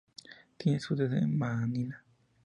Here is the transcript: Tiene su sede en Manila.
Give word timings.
Tiene 0.57 0.79
su 0.79 0.95
sede 0.97 1.19
en 1.19 1.37
Manila. 1.37 2.03